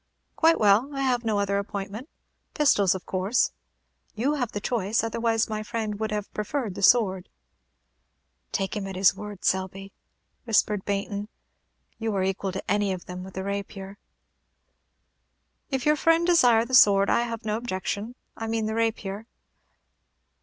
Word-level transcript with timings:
"Quite 0.35 0.59
well. 0.59 0.89
I 0.95 1.01
have 1.01 1.23
no 1.23 1.37
other 1.37 1.59
appointment. 1.59 2.09
Pistols, 2.55 2.95
of 2.95 3.05
course?" 3.05 3.51
"You 4.15 4.33
have 4.33 4.51
the 4.51 4.59
choice, 4.59 5.03
otherwise 5.03 5.47
my 5.47 5.61
friend 5.61 5.99
would 5.99 6.09
have 6.09 6.33
preferred 6.33 6.73
the 6.73 6.81
sword." 6.81 7.29
"Take 8.51 8.75
him 8.75 8.87
at 8.87 8.95
his 8.95 9.13
word, 9.15 9.45
Selby," 9.45 9.93
whispered 10.45 10.85
Baynton; 10.85 11.29
"you 11.99 12.15
are 12.15 12.23
equal 12.23 12.51
to 12.51 12.63
any 12.67 12.91
of 12.91 13.05
them 13.05 13.23
with 13.23 13.35
the 13.35 13.43
rapier." 13.43 13.99
"If 15.69 15.85
your 15.85 15.95
friend 15.95 16.25
desire 16.25 16.65
the 16.65 16.73
sword, 16.73 17.07
I 17.07 17.21
have 17.21 17.45
no 17.45 17.55
objection, 17.55 18.15
I 18.35 18.47
mean 18.47 18.65
the 18.65 18.73
rapier." 18.73 19.27